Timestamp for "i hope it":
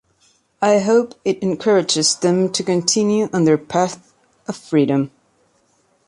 0.63-1.43